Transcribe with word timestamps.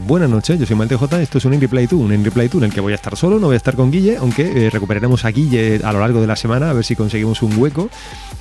buenas 0.00 0.28
noches. 0.28 0.58
Yo 0.58 0.66
soy 0.66 0.76
Malte 0.76 0.96
J. 0.96 1.22
Esto 1.22 1.38
es 1.38 1.44
un 1.44 1.54
In 1.54 1.60
Replay 1.60 1.86
2, 1.86 2.00
un 2.00 2.12
In 2.12 2.24
Replay 2.24 2.48
2 2.48 2.56
en 2.58 2.64
el 2.64 2.74
que 2.74 2.80
voy 2.80 2.92
a 2.92 2.96
estar 2.96 3.16
solo, 3.16 3.38
no 3.38 3.46
voy 3.46 3.54
a 3.54 3.56
estar 3.56 3.76
con 3.76 3.90
Guille, 3.90 4.16
aunque 4.18 4.66
eh, 4.66 4.70
recuperaremos 4.70 5.24
a 5.24 5.30
Guille 5.30 5.80
a 5.82 5.92
lo 5.92 6.00
largo 6.00 6.20
de 6.20 6.26
la 6.26 6.36
semana 6.36 6.70
a 6.70 6.72
ver 6.72 6.84
si 6.84 6.96
conseguimos 6.96 7.42
un 7.42 7.56
hueco. 7.58 7.88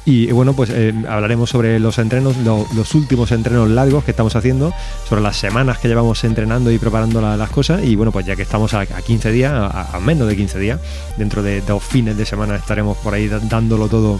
Y 0.05 0.31
bueno, 0.31 0.53
pues 0.53 0.69
eh, 0.71 0.93
hablaremos 1.07 1.49
sobre 1.49 1.79
los 1.79 1.97
entrenos, 1.99 2.35
los 2.37 2.95
últimos 2.95 3.31
entrenos 3.31 3.69
largos 3.69 4.03
que 4.03 4.11
estamos 4.11 4.35
haciendo, 4.35 4.73
sobre 5.07 5.21
las 5.21 5.37
semanas 5.37 5.77
que 5.77 5.87
llevamos 5.87 6.23
entrenando 6.23 6.71
y 6.71 6.77
preparando 6.77 7.21
las 7.21 7.49
cosas. 7.49 7.83
Y 7.83 7.95
bueno, 7.95 8.11
pues 8.11 8.25
ya 8.25 8.35
que 8.35 8.41
estamos 8.41 8.73
a, 8.73 8.85
15 8.85 9.31
días, 9.31 9.53
a, 9.53 9.99
menos 10.01 10.27
de 10.27 10.35
15 10.35 10.59
días, 10.59 10.79
dentro 11.17 11.41
de 11.41 11.61
dos 11.61 11.83
fines 11.83 12.17
de 12.17 12.25
semana 12.25 12.55
estaremos 12.55 12.97
por 12.97 13.13
ahí 13.13 13.27
dándolo 13.27 13.87
todo 13.87 14.19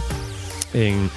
en, 0.74 1.10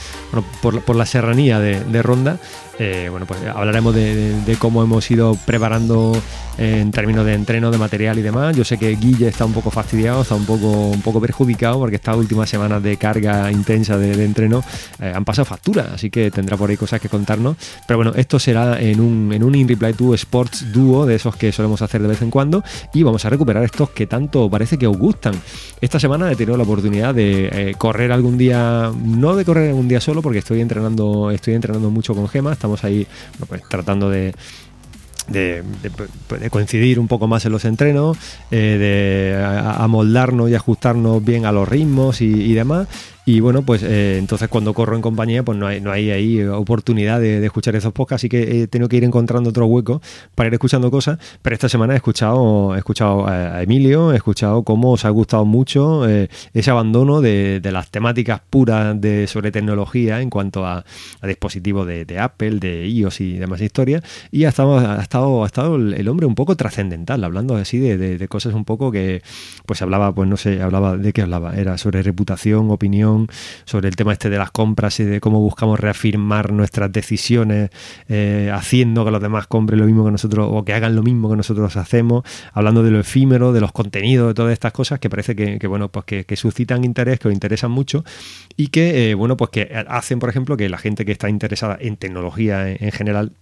por, 0.63 0.97
la 0.97 1.07
serranía 1.07 1.61
de 1.61 2.03
Ronda 2.03 2.39
eh, 2.79 3.09
bueno, 3.11 3.27
pues 3.27 3.41
hablaremos 3.55 3.95
de, 3.95 4.57
cómo 4.59 4.83
hemos 4.83 5.11
ido 5.11 5.37
preparando 5.45 6.17
en 6.59 6.91
términos 6.91 7.25
de 7.25 7.35
entreno, 7.35 7.71
de 7.71 7.79
material 7.79 8.19
y 8.19 8.23
demás. 8.23 8.57
Yo 8.57 8.65
sé 8.65 8.79
que 8.79 8.95
Guille 8.97 9.29
está 9.29 9.45
un 9.45 9.53
poco 9.53 9.71
fastidiado, 9.71 10.23
está 10.23 10.35
un 10.35 10.47
poco, 10.47 10.89
un 10.89 11.03
poco 11.03 11.21
perjudicado 11.21 11.79
porque 11.79 11.97
estas 11.97 12.17
últimas 12.17 12.49
semanas 12.49 12.83
de 12.83 12.97
carga 12.97 13.51
intensa 13.51 13.99
de, 13.99 14.13
entreno 14.25 14.63
eh, 15.01 15.13
han 15.15 15.25
pasado 15.25 15.45
factura, 15.45 15.91
así 15.95 16.11
que 16.11 16.31
tendrá 16.31 16.57
por 16.57 16.71
ahí 16.71 16.77
cosas 16.77 17.01
que 17.01 17.09
contarnos. 17.09 17.57
Pero 17.87 17.99
bueno, 17.99 18.13
esto 18.17 18.39
será 18.39 18.81
en 18.81 19.01
un, 19.01 19.33
en 19.33 19.45
un 19.45 19.55
In 19.55 19.69
Reply 19.69 19.93
2 19.93 20.15
Sports 20.15 20.73
Duo 20.73 21.07
de 21.07 21.17
esos 21.17 21.37
que 21.37 21.53
solemos 21.53 21.83
hacer 21.83 22.01
de 22.03 22.09
vez 22.09 22.23
en 22.23 22.31
cuando 22.31 22.63
y 22.95 23.03
vamos 23.03 23.25
a 23.25 23.31
recuperar 23.31 23.65
estos 23.65 23.91
que 23.91 24.07
tanto 24.07 24.49
parece 24.49 24.79
que 24.79 24.87
os 24.87 24.97
gustan. 24.97 25.35
Esta 25.81 25.99
semana 26.01 26.31
he 26.31 26.37
tenido 26.37 26.57
la 26.57 26.65
oportunidad 26.65 27.15
de 27.15 27.49
eh, 27.53 27.75
correr 27.77 28.13
algún 28.13 28.39
día, 28.39 28.91
no 29.05 29.37
de 29.37 29.45
correr 29.45 29.71
algún 29.71 29.89
día 29.89 30.01
solo 30.01 30.23
porque 30.23 30.39
estoy 30.39 30.61
entrenando, 30.61 31.31
estoy 31.31 31.55
entrenando 31.55 31.91
mucho 31.91 32.15
con 32.15 32.29
gemas 32.29 32.59
estamos 32.63 32.85
ahí 32.85 33.09
pues, 33.49 33.61
tratando 33.69 34.09
de, 34.09 34.33
coincidir 36.51 37.01
un 37.01 37.09
poco 37.09 37.27
más 37.27 37.45
en 37.45 37.51
los 37.51 37.65
entrenos, 37.65 38.17
eh, 38.53 38.79
de 38.79 39.45
amoldarnos 39.45 40.49
y 40.49 40.55
ajustarnos 40.55 41.25
bien 41.25 41.45
a 41.45 41.51
los 41.51 41.69
ritmos 41.69 42.21
y 42.21 42.53
demás. 42.55 42.87
Y 43.25 43.39
bueno, 43.39 43.63
pues 43.63 43.85
eh, 43.85 44.19
entonces 44.19 44.49
cuando 44.49 44.75
corro 44.75 44.97
en 44.97 45.03
compañía, 45.03 45.45
pues 45.45 45.57
no 45.57 45.69
hay, 45.69 45.81
no 45.81 45.93
hay 45.93 46.11
ahí 46.11 46.43
oportunidad 46.43 47.21
de, 47.21 47.45
escuchar 47.45 47.77
esos 47.77 47.93
podcasts, 47.93 48.23
así 48.23 48.29
que 48.29 48.63
he 48.63 48.67
tenido 48.67 48.89
que 48.89 48.97
ir 48.97 49.05
encontrando 49.05 49.51
otro 49.51 49.67
hueco 49.67 50.03
para 50.35 50.49
ir 50.49 50.55
escuchando 50.55 50.91
cosas. 50.91 51.19
Pero 51.41 51.55
esta 51.55 51.69
semana 51.69 51.93
he 51.93 51.97
escuchado, 51.97 52.75
he 52.75 52.79
escuchado 52.79 53.29
a 53.29 53.63
Emilio, 53.63 54.13
he 54.13 54.17
escuchado 54.17 54.65
cómo 54.65 54.91
os 54.91 55.05
ha 55.05 55.11
gustado 55.11 55.45
mucho 55.45 56.09
eh, 56.09 56.31
ese 56.53 56.73
abandono 56.73 57.21
de, 57.21 57.61
las 57.63 57.91
temáticas 57.91 58.41
puras 58.51 59.01
de, 59.01 59.29
sobre 59.29 59.53
tecnología 59.53 60.21
en 60.21 60.29
cuanto 60.29 60.67
a, 60.67 60.85
dispositivos 61.23 61.87
de, 61.87 62.19
Apple, 62.19 62.59
de 62.59 62.89
iOS 62.89 63.21
y 63.21 63.39
demás 63.39 63.61
historias. 63.61 64.03
Y 64.33 64.47
ha 64.47 64.49
estado, 64.49 64.79
ha 64.79 65.01
estado, 65.01 65.45
ha 65.45 65.47
estado 65.47 65.77
el 65.77 66.09
hombre 66.09 66.27
un 66.27 66.35
poco 66.35 66.57
trascendental, 66.57 67.23
hablando 67.23 67.55
así 67.55 67.79
de, 67.79 68.27
cosas 68.27 68.55
un 68.55 68.65
poco 68.65 68.91
que, 68.91 69.23
pues 69.65 69.81
hablaba, 69.81 70.13
pues 70.13 70.29
no 70.29 70.37
sé, 70.37 70.61
hablaba 70.61 70.97
de 70.97 71.13
qué 71.13 71.23
hablaba, 71.23 71.55
era 71.55 71.79
sobre 71.79 72.03
reputación, 72.03 72.71
opinión 72.71 73.12
sobre 73.65 73.89
el 73.89 73.97
tema 73.97 74.13
este 74.13 74.31
de 74.31 74.39
las 74.39 74.51
compras 74.51 75.01
y 75.01 75.05
de 75.05 75.21
cómo 75.21 75.41
buscamos 75.41 75.79
reafirmar 75.81 76.53
nuestras 76.53 76.93
decisiones 76.93 77.71
eh, 78.09 78.51
haciendo 78.53 79.05
que 79.05 79.11
los 79.11 79.21
demás 79.21 79.47
compren 79.47 79.81
lo 79.81 79.87
mismo 79.87 80.05
que 80.05 80.11
nosotros 80.11 80.49
o 80.51 80.65
que 80.65 80.73
hagan 80.73 80.97
lo 80.97 81.03
mismo 81.03 81.31
que 81.31 81.37
nosotros 81.37 81.77
hacemos, 81.77 82.25
hablando 82.53 82.83
de 82.83 82.91
lo 82.91 83.01
efímero, 83.01 83.53
de 83.53 83.61
los 83.61 83.73
contenidos, 83.73 84.29
de 84.29 84.35
todas 84.35 84.53
estas 84.53 84.73
cosas 84.73 84.99
que 84.99 85.11
parece 85.11 85.35
que, 85.35 85.67
bueno, 85.67 85.89
pues 85.89 86.05
que, 86.05 86.37
suscitan 86.37 86.85
interés, 86.85 87.21
que 87.21 87.29
os 87.29 87.35
interesan 87.35 87.71
mucho 87.71 88.05
y 88.57 88.69
que, 88.69 89.11
eh, 89.11 89.15
bueno, 89.15 89.37
pues 89.37 89.51
que 89.51 89.85
hacen, 89.89 90.19
por 90.19 90.29
ejemplo, 90.29 90.57
que 90.57 90.69
la 90.69 90.79
gente 90.79 91.05
que 91.05 91.13
está 91.13 91.29
interesada 91.29 91.77
en 91.81 91.97
tecnología 91.97 92.69
en 92.69 92.91
general 92.91 93.33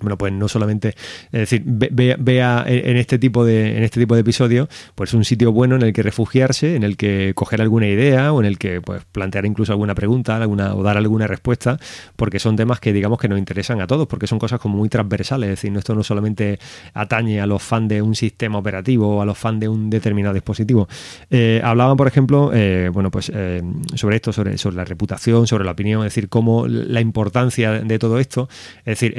bueno, 0.00 0.18
pues 0.18 0.32
no 0.32 0.48
solamente, 0.48 0.94
es 1.32 1.40
decir, 1.40 1.62
vea, 1.64 2.64
en 2.66 2.96
este 2.96 3.18
tipo 3.18 3.44
de 3.44 3.76
en 3.76 3.82
este 3.82 4.00
tipo 4.00 4.14
de 4.14 4.20
episodios, 4.20 4.68
pues 4.94 5.14
un 5.14 5.24
sitio 5.24 5.52
bueno 5.52 5.76
en 5.76 5.82
el 5.82 5.92
que 5.92 6.02
refugiarse, 6.02 6.76
en 6.76 6.82
el 6.82 6.96
que 6.96 7.32
coger 7.34 7.62
alguna 7.62 7.86
idea 7.88 8.32
o 8.32 8.40
en 8.40 8.46
el 8.46 8.58
que 8.58 8.80
pues 8.80 9.04
plantear 9.12 9.46
incluso 9.46 9.72
alguna 9.72 9.94
pregunta, 9.94 10.36
alguna 10.36 10.74
o 10.74 10.82
dar 10.82 10.96
alguna 10.96 11.26
respuesta, 11.26 11.78
porque 12.16 12.38
son 12.38 12.56
temas 12.56 12.80
que 12.80 12.92
digamos 12.92 13.18
que 13.18 13.28
nos 13.28 13.38
interesan 13.38 13.80
a 13.80 13.86
todos, 13.86 14.06
porque 14.06 14.26
son 14.26 14.38
cosas 14.38 14.60
como 14.60 14.76
muy 14.76 14.88
transversales, 14.88 15.48
es 15.48 15.62
decir, 15.62 15.76
esto 15.78 15.94
no 15.94 16.02
solamente 16.02 16.58
atañe 16.94 17.40
a 17.40 17.46
los 17.46 17.62
fans 17.62 17.88
de 17.88 18.02
un 18.02 18.14
sistema 18.14 18.58
operativo 18.58 19.16
o 19.16 19.22
a 19.22 19.24
los 19.24 19.38
fans 19.38 19.60
de 19.60 19.68
un 19.68 19.90
determinado 19.90 20.34
dispositivo. 20.34 20.88
Eh, 21.30 21.60
hablaban, 21.62 21.96
por 21.96 22.08
ejemplo, 22.08 22.50
eh, 22.52 22.90
bueno, 22.92 23.10
pues 23.10 23.30
eh, 23.34 23.62
sobre 23.94 24.16
esto, 24.16 24.32
sobre, 24.32 24.58
sobre 24.58 24.76
la 24.76 24.84
reputación, 24.84 25.46
sobre 25.46 25.64
la 25.64 25.72
opinión, 25.72 26.00
es 26.02 26.14
decir, 26.14 26.28
cómo 26.28 26.66
la 26.66 27.00
importancia 27.00 27.72
de 27.72 27.98
todo 27.98 28.18
esto, 28.18 28.48
es 28.80 29.00
decir, 29.00 29.14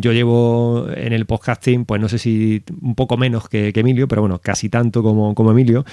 yo 0.00 0.12
llevo 0.12 0.86
en 0.94 1.12
el 1.12 1.26
podcasting, 1.26 1.84
pues 1.84 2.00
no 2.00 2.08
sé 2.08 2.18
si 2.18 2.62
un 2.80 2.94
poco 2.94 3.16
menos 3.16 3.48
que, 3.48 3.72
Emilio, 3.74 4.08
pero 4.08 4.22
bueno, 4.22 4.40
casi 4.40 4.68
tanto 4.68 5.02
como, 5.02 5.34
como, 5.34 5.52
Emilio. 5.52 5.84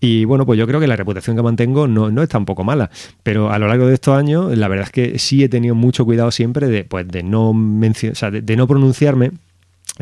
Y 0.00 0.24
bueno, 0.24 0.46
pues 0.46 0.58
yo 0.58 0.66
creo 0.66 0.80
que 0.80 0.86
la 0.86 0.96
reputación 0.96 1.36
que 1.36 1.42
mantengo 1.42 1.88
no, 1.88 2.10
no 2.10 2.22
es 2.22 2.28
tampoco 2.28 2.64
mala. 2.64 2.90
Pero 3.22 3.50
a 3.50 3.58
lo 3.58 3.68
largo 3.68 3.86
de 3.86 3.94
estos 3.94 4.16
años, 4.16 4.56
la 4.56 4.68
verdad 4.68 4.86
es 4.86 4.92
que 4.92 5.18
sí 5.18 5.42
he 5.42 5.48
tenido 5.48 5.74
mucho 5.74 6.04
cuidado 6.04 6.30
siempre 6.30 6.68
de, 6.68 6.84
pues, 6.84 7.08
de 7.08 7.22
no 7.22 7.52
de 7.54 8.56
no 8.56 8.66
pronunciarme 8.66 9.32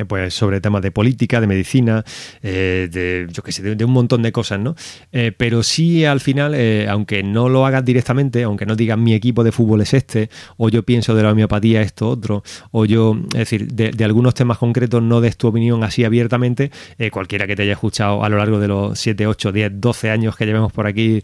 pues 0.04 0.34
sobre 0.34 0.60
temas 0.60 0.82
de 0.82 0.90
política, 0.90 1.40
de 1.40 1.46
medicina, 1.46 2.04
eh, 2.42 2.88
de 2.90 3.26
yo 3.32 3.42
qué 3.42 3.52
sé, 3.52 3.62
de, 3.62 3.84
un 3.84 3.92
montón 3.92 4.22
de 4.22 4.32
cosas, 4.32 4.60
¿no? 4.60 4.74
Eh, 5.12 5.32
pero 5.36 5.62
sí 5.62 6.04
al 6.04 6.20
final, 6.20 6.54
aunque 6.88 7.22
no 7.22 7.48
lo 7.48 7.66
hagas 7.66 7.84
directamente, 7.84 8.42
aunque 8.42 8.66
no 8.66 8.76
digas 8.76 8.98
mi 8.98 9.14
equipo 9.14 9.44
de 9.44 9.52
fútbol 9.52 9.80
es 9.82 9.94
este, 9.94 10.30
o 10.56 10.68
yo 10.68 10.82
pienso 10.82 11.14
de 11.14 11.22
la 11.22 11.32
homeopatía 11.32 11.82
esto 11.82 12.08
otro, 12.08 12.42
o 12.70 12.84
yo, 12.84 13.16
es 13.32 13.38
decir, 13.38 13.72
de, 13.72 14.04
algunos 14.04 14.34
temas 14.34 14.58
concretos 14.58 15.02
no 15.02 15.20
des 15.20 15.36
tu 15.36 15.48
opinión 15.48 15.84
así 15.84 16.04
abiertamente, 16.04 16.70
cualquiera 17.12 17.46
que 17.46 17.56
te 17.56 17.62
haya 17.62 17.72
escuchado 17.72 18.24
a 18.24 18.28
lo 18.28 18.38
largo 18.38 18.58
de 18.58 18.68
los 18.68 18.98
7, 18.98 19.26
8, 19.26 19.52
10, 19.52 19.72
12 19.80 20.10
años 20.10 20.36
que 20.36 20.46
llevemos 20.46 20.72
por 20.72 20.86
aquí 20.86 21.22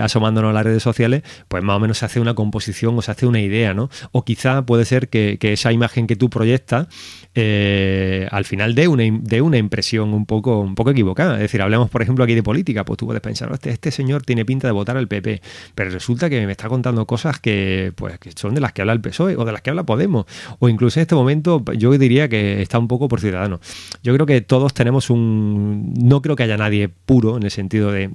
asomándonos 0.00 0.50
a 0.50 0.52
las 0.52 0.64
redes 0.64 0.82
sociales, 0.82 1.22
pues 1.48 1.62
más 1.62 1.76
o 1.76 1.80
menos 1.80 1.98
se 1.98 2.06
hace 2.06 2.20
una 2.20 2.34
composición 2.34 2.96
o 2.98 3.02
se 3.02 3.10
hace 3.10 3.26
una 3.26 3.40
idea, 3.40 3.74
¿no? 3.74 3.90
O 4.12 4.24
quizá 4.24 4.64
puede 4.64 4.84
ser 4.84 5.08
que, 5.08 5.38
que 5.38 5.52
esa 5.52 5.72
imagen 5.72 6.06
que 6.06 6.16
tú 6.16 6.30
proyectas 6.30 6.88
eh, 7.34 8.11
al 8.30 8.44
final 8.44 8.74
de 8.74 8.88
una, 8.88 9.04
una 9.42 9.58
impresión 9.58 10.14
un 10.14 10.26
poco, 10.26 10.60
un 10.60 10.74
poco 10.74 10.90
equivocada. 10.90 11.34
Es 11.34 11.40
decir, 11.40 11.62
hablemos, 11.62 11.90
por 11.90 12.02
ejemplo, 12.02 12.24
aquí 12.24 12.34
de 12.34 12.42
política, 12.42 12.84
pues 12.84 12.98
tú 12.98 13.06
puedes 13.06 13.22
pensar, 13.22 13.50
este, 13.52 13.70
este 13.70 13.90
señor 13.90 14.22
tiene 14.22 14.44
pinta 14.44 14.68
de 14.68 14.72
votar 14.72 14.96
al 14.96 15.08
PP, 15.08 15.42
pero 15.74 15.90
resulta 15.90 16.30
que 16.30 16.44
me 16.46 16.52
está 16.52 16.68
contando 16.68 17.06
cosas 17.06 17.40
que, 17.40 17.92
pues, 17.96 18.18
que 18.18 18.32
son 18.32 18.54
de 18.54 18.60
las 18.60 18.72
que 18.72 18.82
habla 18.82 18.92
el 18.92 19.00
PSOE 19.00 19.36
o 19.36 19.44
de 19.44 19.52
las 19.52 19.62
que 19.62 19.70
habla 19.70 19.82
Podemos, 19.82 20.26
o 20.58 20.68
incluso 20.68 21.00
en 21.00 21.02
este 21.02 21.14
momento 21.14 21.64
yo 21.76 21.90
diría 21.98 22.28
que 22.28 22.62
está 22.62 22.78
un 22.78 22.88
poco 22.88 23.08
por 23.08 23.20
ciudadano. 23.20 23.60
Yo 24.02 24.14
creo 24.14 24.26
que 24.26 24.40
todos 24.40 24.74
tenemos 24.74 25.10
un... 25.10 25.92
No 25.94 26.22
creo 26.22 26.36
que 26.36 26.44
haya 26.44 26.56
nadie 26.56 26.88
puro 26.88 27.36
en 27.36 27.42
el 27.42 27.50
sentido 27.50 27.90
de 27.90 28.10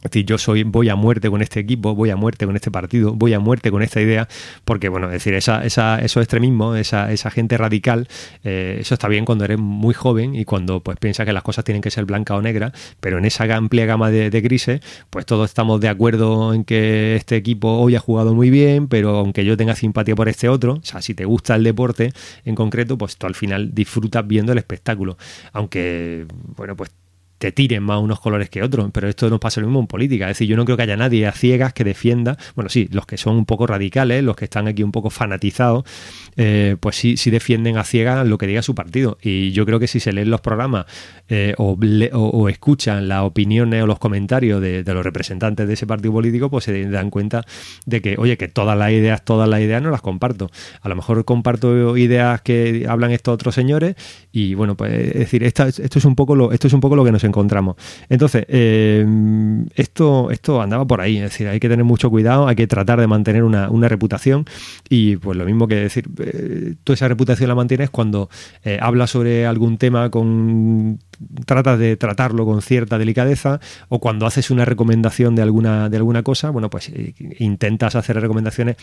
es 0.00 0.10
decir, 0.10 0.24
yo 0.24 0.38
soy, 0.38 0.62
voy 0.62 0.88
a 0.88 0.96
muerte 0.96 1.28
con 1.28 1.42
este 1.42 1.60
equipo, 1.60 1.94
voy 1.94 2.08
a 2.08 2.16
muerte 2.16 2.46
con 2.46 2.56
este 2.56 2.70
partido, 2.70 3.12
voy 3.12 3.34
a 3.34 3.38
muerte 3.40 3.70
con 3.70 3.82
esta 3.82 4.00
idea, 4.00 4.28
porque, 4.64 4.88
bueno, 4.88 5.08
es 5.08 5.12
decir, 5.12 5.34
esa, 5.34 5.62
esa, 5.64 5.98
esos 5.98 6.22
extremismos, 6.22 6.78
esa, 6.78 7.12
esa 7.12 7.30
gente 7.30 7.58
radical, 7.58 8.08
eh, 8.42 8.78
eso 8.80 8.94
está 8.94 9.08
bien 9.08 9.26
cuando 9.26 9.44
eres 9.44 9.58
muy 9.58 9.92
joven 9.92 10.34
y 10.34 10.46
cuando 10.46 10.80
pues 10.80 10.96
piensas 10.98 11.26
que 11.26 11.34
las 11.34 11.42
cosas 11.42 11.64
tienen 11.64 11.82
que 11.82 11.90
ser 11.90 12.06
blanca 12.06 12.34
o 12.34 12.40
negra, 12.40 12.72
pero 13.00 13.18
en 13.18 13.26
esa 13.26 13.44
amplia 13.54 13.84
gama 13.84 14.10
de, 14.10 14.30
grises, 14.40 14.80
pues 15.10 15.26
todos 15.26 15.50
estamos 15.50 15.80
de 15.80 15.88
acuerdo 15.88 16.54
en 16.54 16.64
que 16.64 17.16
este 17.16 17.36
equipo 17.36 17.68
hoy 17.68 17.94
ha 17.94 18.00
jugado 18.00 18.34
muy 18.34 18.48
bien, 18.48 18.88
pero 18.88 19.18
aunque 19.18 19.44
yo 19.44 19.56
tenga 19.56 19.74
simpatía 19.74 20.14
por 20.14 20.28
este 20.28 20.48
otro, 20.48 20.74
o 20.74 20.84
sea, 20.84 21.02
si 21.02 21.14
te 21.14 21.26
gusta 21.26 21.56
el 21.56 21.64
deporte 21.64 22.12
en 22.44 22.54
concreto, 22.54 22.96
pues 22.96 23.16
tú 23.18 23.26
al 23.26 23.34
final 23.34 23.74
disfrutas 23.74 24.26
viendo 24.26 24.52
el 24.52 24.58
espectáculo. 24.58 25.18
Aunque, 25.52 26.26
bueno, 26.56 26.74
pues 26.76 26.90
te 27.40 27.52
tiren 27.52 27.82
más 27.82 27.98
unos 28.02 28.20
colores 28.20 28.50
que 28.50 28.62
otros, 28.62 28.90
pero 28.92 29.08
esto 29.08 29.30
no 29.30 29.40
pasa 29.40 29.62
lo 29.62 29.66
mismo 29.66 29.80
en 29.80 29.86
política. 29.86 30.26
Es 30.26 30.36
decir, 30.36 30.46
yo 30.46 30.58
no 30.58 30.66
creo 30.66 30.76
que 30.76 30.82
haya 30.82 30.98
nadie 30.98 31.26
a 31.26 31.32
ciegas 31.32 31.72
que 31.72 31.84
defienda, 31.84 32.36
bueno, 32.54 32.68
sí, 32.68 32.86
los 32.92 33.06
que 33.06 33.16
son 33.16 33.34
un 33.36 33.46
poco 33.46 33.66
radicales, 33.66 34.22
los 34.22 34.36
que 34.36 34.44
están 34.44 34.68
aquí 34.68 34.82
un 34.82 34.92
poco 34.92 35.08
fanatizados, 35.08 35.84
eh, 36.36 36.76
pues 36.78 36.96
sí, 36.96 37.16
sí 37.16 37.30
defienden 37.30 37.78
a 37.78 37.84
ciegas 37.84 38.28
lo 38.28 38.36
que 38.36 38.46
diga 38.46 38.60
su 38.60 38.74
partido. 38.74 39.16
Y 39.22 39.52
yo 39.52 39.64
creo 39.64 39.80
que 39.80 39.86
si 39.86 40.00
se 40.00 40.12
leen 40.12 40.28
los 40.28 40.42
programas 40.42 40.84
eh, 41.30 41.54
o, 41.56 42.48
escuchan 42.50 43.08
las 43.08 43.22
opiniones 43.22 43.82
o 43.82 43.86
los 43.86 43.98
comentarios 43.98 44.60
de, 44.60 44.84
los 44.84 45.02
representantes 45.02 45.66
de 45.66 45.72
ese 45.72 45.86
partido 45.86 46.12
político, 46.12 46.50
pues 46.50 46.64
se 46.64 46.90
dan 46.90 47.08
cuenta 47.08 47.46
de 47.86 48.02
que, 48.02 48.16
oye, 48.18 48.36
que 48.36 48.48
todas 48.48 48.76
las 48.76 48.90
ideas, 48.90 49.24
todas 49.24 49.48
las 49.48 49.60
ideas 49.60 49.80
no 49.80 49.90
las 49.90 50.02
comparto. 50.02 50.50
A 50.82 50.90
lo 50.90 50.94
mejor 50.94 51.24
comparto 51.24 51.96
ideas 51.96 52.42
que 52.42 52.84
hablan 52.86 53.12
estos 53.12 53.32
otros 53.32 53.54
señores 53.54 53.96
y 54.30 54.52
bueno, 54.52 54.76
pues 54.76 54.92
es 54.92 55.14
decir, 55.14 55.42
esto 55.42 55.64
es 55.66 56.04
un 56.04 56.16
poco 56.16 56.36
lo, 56.36 56.52
esto 56.52 56.66
es 56.66 56.74
un 56.74 56.80
poco 56.80 56.96
lo 56.96 57.04
que 57.04 57.12
nos 57.12 57.24
encontramos. 57.30 57.76
Entonces, 58.08 58.44
eh, 58.48 59.06
esto, 59.74 60.30
esto 60.30 60.60
andaba 60.60 60.86
por 60.86 61.00
ahí, 61.00 61.16
es 61.16 61.22
decir, 61.24 61.48
hay 61.48 61.58
que 61.60 61.68
tener 61.68 61.84
mucho 61.84 62.10
cuidado, 62.10 62.46
hay 62.46 62.56
que 62.56 62.66
tratar 62.66 63.00
de 63.00 63.06
mantener 63.06 63.44
una, 63.44 63.68
reputación 63.88 64.44
y 64.88 65.16
pues 65.16 65.36
lo 65.36 65.44
mismo 65.44 65.66
que 65.66 65.74
decir, 65.76 66.08
eh, 66.18 66.74
tú 66.84 66.92
esa 66.92 67.08
reputación 67.08 67.48
la 67.48 67.54
mantienes 67.54 67.90
cuando 67.90 68.28
eh, 68.62 68.78
hablas 68.80 69.10
sobre 69.10 69.46
algún 69.46 69.78
tema 69.78 70.10
con 70.10 71.00
tratas 71.46 71.78
de 71.78 71.96
tratarlo 71.96 72.44
con 72.44 72.62
cierta 72.62 72.98
delicadeza 72.98 73.60
o 73.88 73.98
cuando 73.98 74.26
haces 74.26 74.50
una 74.50 74.64
recomendación 74.64 75.34
de 75.34 75.42
alguna, 75.42 75.88
de 75.88 75.96
alguna 75.96 76.22
cosa, 76.22 76.50
bueno, 76.50 76.70
pues 76.70 76.90
intentas 77.38 77.96
hacer 77.96 78.20
recomendaciones 78.20 78.76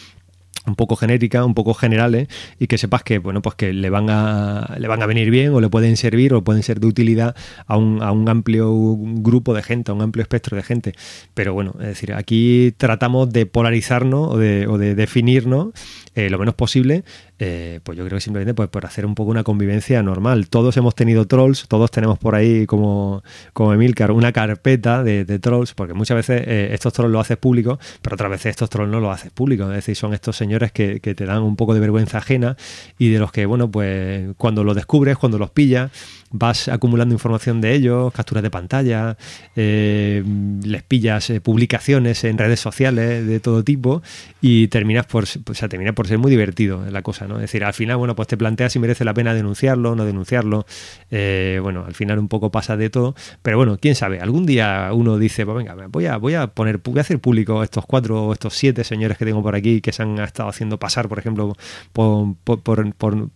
un 0.68 0.76
poco 0.76 0.96
genérica, 0.96 1.46
un 1.46 1.54
poco 1.54 1.74
generales 1.74 2.28
y 2.60 2.68
que 2.68 2.78
sepas 2.78 3.04
que 3.04 3.20
bueno 3.20 3.42
pues 3.42 3.56
que 3.56 3.74
le 3.74 3.90
van 3.90 4.10
a 4.10 4.76
le 4.78 4.88
van 4.88 5.02
a 5.02 5.06
venir 5.06 5.32
bien 5.32 5.54
o 5.54 5.62
le 5.62 5.70
pueden 5.70 5.98
servir 5.98 6.34
o 6.34 6.44
pueden 6.44 6.64
ser 6.64 6.80
de 6.80 6.88
utilidad 6.88 7.36
a 7.66 7.78
un, 7.78 8.02
a 8.04 8.12
un 8.12 8.28
amplio 8.30 8.98
grupo 8.98 9.54
de 9.54 9.64
gente, 9.64 9.92
a 9.92 9.94
un 9.94 10.02
amplio 10.02 10.22
espectro 10.22 10.56
de 10.56 10.64
gente. 10.64 10.94
Pero 11.34 11.54
bueno, 11.54 11.74
es 11.80 11.88
decir, 11.88 12.14
aquí 12.14 12.74
tratamos 12.78 13.32
de 13.32 13.46
polarizarnos 13.46 14.34
o 14.34 14.38
de, 14.38 14.68
o 14.68 14.78
de 14.78 14.96
definirnos 14.96 15.70
eh, 16.18 16.32
lo 16.32 16.40
menos 16.40 16.56
posible, 16.56 17.04
eh, 17.38 17.80
pues 17.84 17.96
yo 17.96 18.04
creo 18.04 18.18
que 18.18 18.22
simplemente 18.22 18.56
pues, 18.56 18.70
por 18.70 18.88
hacer 18.88 19.06
un 19.06 19.14
poco 19.14 19.30
una 19.30 19.44
convivencia 19.44 20.02
normal. 20.02 20.50
Todos 20.50 20.76
hemos 20.76 20.96
tenido 20.96 21.28
trolls, 21.28 21.68
todos 21.68 21.92
tenemos 21.92 22.18
por 22.18 22.34
ahí 22.34 22.66
como, 22.66 23.24
como 23.54 23.72
Emilcar 23.72 24.10
una 24.10 24.32
carpeta 24.32 25.04
de, 25.04 25.26
trolls, 25.38 25.76
porque 25.76 25.94
muchas 25.94 26.18
veces 26.18 26.42
eh, 26.48 26.70
estos 26.72 26.94
trolls 26.94 27.12
lo 27.12 27.20
haces 27.20 27.38
público, 27.38 27.78
pero 28.02 28.16
otras 28.16 28.32
veces 28.32 28.48
estos 28.48 28.68
trolls 28.68 28.92
no 28.92 29.00
lo 29.00 29.12
haces 29.12 29.32
público. 29.32 29.66
Es 29.66 29.76
decir, 29.76 29.96
son 29.96 30.16
estos 30.16 30.36
señores 30.36 30.72
que, 30.72 31.02
que 31.02 31.14
te 31.14 31.28
dan 31.28 31.44
un 31.44 31.56
poco 31.56 31.76
de 31.76 31.82
vergüenza 31.82 32.18
ajena 32.18 32.58
y 32.98 33.10
de 33.12 33.20
los 33.20 33.32
que, 33.32 33.46
bueno, 33.46 33.70
pues 33.70 34.34
cuando 34.38 34.64
los 34.64 34.76
descubres, 34.76 35.20
cuando 35.20 35.38
los 35.38 35.52
pillas, 35.52 35.92
vas 36.32 36.68
acumulando 36.68 37.14
información 37.14 37.62
de 37.62 37.76
ellos, 37.76 38.12
capturas 38.12 38.42
de 38.42 38.50
pantalla, 38.50 39.18
les 39.56 40.84
pillas 40.84 41.32
publicaciones 41.44 42.24
en 42.24 42.40
redes 42.40 42.60
sociales 42.60 43.26
de 43.28 43.40
todo 43.40 43.64
tipo 43.64 44.02
y 44.42 44.68
terminas 44.68 45.06
por, 45.06 45.26
o 45.26 45.54
sea, 45.54 45.70
termina 45.70 45.94
por 45.94 46.07
ser 46.08 46.18
muy 46.18 46.32
divertido 46.32 46.84
la 46.90 47.02
cosa, 47.02 47.28
¿no? 47.28 47.36
Es 47.36 47.42
decir, 47.42 47.64
al 47.64 47.74
final, 47.74 47.98
bueno, 47.98 48.16
pues 48.16 48.28
te 48.28 48.38
planteas 48.38 48.74
si 48.74 48.80
merece 48.80 49.06
la 49.06 49.14
pena 49.14 49.34
denunciarlo, 49.34 49.96
no 49.96 50.06
denunciarlo, 50.06 50.66
eh, 51.12 51.60
bueno, 51.62 51.84
al 51.86 51.94
final 51.94 52.20
un 52.20 52.28
poco 52.28 52.52
pasa 52.52 52.78
de 52.78 52.90
todo, 52.90 53.16
pero 53.42 53.58
bueno, 53.58 53.78
quién 53.80 53.96
sabe, 53.96 54.20
algún 54.20 54.46
día 54.46 54.90
uno 54.94 55.18
dice, 55.18 55.46
pues 55.46 55.58
venga, 55.58 55.76
voy 55.88 56.06
a, 56.06 56.18
voy 56.18 56.34
a 56.36 56.48
poner, 56.48 56.80
voy 56.84 56.98
a 56.98 57.02
hacer 57.02 57.20
público 57.20 57.64
estos 57.64 57.86
cuatro 57.86 58.28
o 58.28 58.34
estos 58.34 58.54
siete 58.54 58.84
señores 58.84 59.18
que 59.18 59.26
tengo 59.26 59.42
por 59.42 59.56
aquí 59.56 59.82
que 59.82 59.92
se 59.92 60.04
han 60.04 60.18
estado 60.20 60.50
haciendo 60.50 60.78
pasar, 60.80 61.08
por 61.08 61.20
ejemplo, 61.20 61.56
por, 61.94 62.36
por, 62.44 62.62
por, 62.62 62.94
por, 62.96 63.30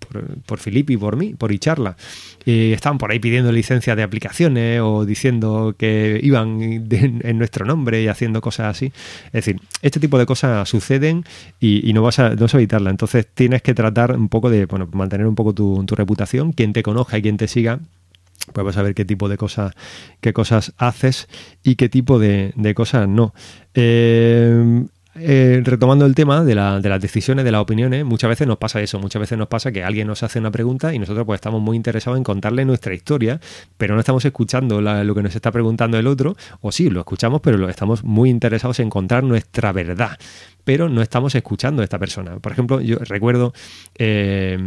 por 0.45 0.59
Filippi, 0.59 0.97
por 0.97 1.15
mí, 1.15 1.33
por 1.35 1.51
Icharla, 1.51 1.95
y 2.45 2.73
estaban 2.73 2.97
por 2.97 3.12
ahí 3.12 3.19
pidiendo 3.19 3.51
licencias 3.51 3.95
de 3.95 4.03
aplicaciones 4.03 4.81
o 4.81 5.06
diciendo 5.06 5.75
que 5.77 6.19
iban 6.23 6.59
en 6.62 7.38
nuestro 7.38 7.65
nombre 7.65 8.01
y 8.01 8.07
haciendo 8.07 8.41
cosas 8.41 8.68
así. 8.68 8.91
Es 9.27 9.45
decir, 9.45 9.59
este 9.81 10.00
tipo 10.00 10.18
de 10.18 10.25
cosas 10.25 10.68
suceden 10.68 11.25
y, 11.59 11.91
no, 11.94 12.01
vas 12.01 12.19
a, 12.19 12.35
no 12.35 12.47
evitarla. 12.57 12.89
Entonces 12.89 13.27
tienes 13.33 13.62
que 13.62 13.74
tratar 13.74 14.15
un 14.15 14.30
poco 14.30 14.50
de 14.50 14.65
bueno, 14.65 14.88
mantener 14.94 15.27
un 15.27 15.36
poco 15.36 15.53
tu, 15.53 15.86
reputación, 15.88 16.53
quien 16.53 16.74
te 16.74 16.83
conozca 16.83 17.18
y 17.18 17.21
quien 17.21 17.38
te 17.38 17.48
siga 17.48 17.80
pues 18.53 18.65
vas 18.65 18.77
a 18.77 18.81
ver 18.81 18.95
qué 18.95 19.06
tipo 19.06 19.30
de 19.30 19.38
cosas, 19.38 19.74
qué 20.19 20.33
cosas 20.33 20.74
haces 20.77 21.30
y 21.63 21.75
qué 21.75 21.89
tipo 21.89 22.18
de, 22.18 22.53
de 22.56 22.74
cosas 22.74 23.07
no. 23.07 23.36
Eh, 23.75 24.83
eh, 25.15 25.61
retomando 25.63 26.05
el 26.05 26.15
tema 26.15 26.43
de, 26.43 26.55
las 26.55 27.01
decisiones, 27.01 27.43
de 27.43 27.51
las 27.51 27.61
opiniones, 27.61 28.05
muchas 28.05 28.29
veces 28.29 28.47
nos 28.47 28.57
pasa 28.57 28.81
eso, 28.81 28.97
muchas 28.99 29.19
veces 29.19 29.37
nos 29.37 29.49
pasa 29.49 29.71
que 29.71 29.83
alguien 29.83 30.07
nos 30.07 30.23
hace 30.23 30.39
una 30.39 30.51
pregunta 30.51 30.93
y 30.93 30.99
nosotros 30.99 31.25
pues 31.25 31.37
estamos 31.37 31.61
muy 31.61 31.75
interesados 31.75 32.17
en 32.17 32.23
contarle 32.23 32.63
nuestra 32.63 32.93
historia, 32.93 33.41
pero 33.77 33.93
no 33.93 33.99
estamos 33.99 34.23
escuchando 34.23 34.81
lo 34.81 35.15
que 35.15 35.23
nos 35.23 35.35
está 35.35 35.51
preguntando 35.51 35.97
el 35.97 36.07
otro, 36.07 36.37
o 36.61 36.71
sí, 36.71 36.89
lo 36.89 37.01
escuchamos, 37.01 37.41
pero 37.41 37.57
lo, 37.57 37.67
estamos 37.67 38.03
muy 38.03 38.29
interesados 38.29 38.79
en 38.79 38.87
encontrar 38.87 39.23
nuestra 39.23 39.71
verdad 39.71 40.17
pero 40.63 40.89
no 40.89 41.01
estamos 41.01 41.33
escuchando 41.33 41.81
a 41.81 41.83
esta 41.83 41.97
persona. 41.97 42.37
Por 42.39 42.51
ejemplo, 42.51 42.81
yo 42.81 42.97
recuerdo 42.99 43.51
eh, 43.97 44.57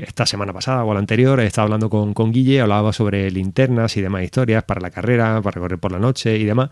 esta 0.00 0.26
semana 0.26 0.52
pasada 0.52 0.84
o 0.84 0.92
la 0.92 0.98
anterior, 0.98 1.38
estaba 1.40 1.66
hablando 1.66 1.88
con, 1.88 2.14
con 2.14 2.32
Guille, 2.32 2.60
hablaba 2.60 2.92
sobre 2.92 3.30
linternas 3.30 3.96
y 3.96 4.00
demás 4.00 4.24
historias 4.24 4.64
para 4.64 4.80
la 4.80 4.90
carrera, 4.90 5.40
para 5.40 5.60
correr 5.60 5.78
por 5.78 5.92
la 5.92 6.00
noche 6.00 6.36
y 6.36 6.44
demás. 6.44 6.70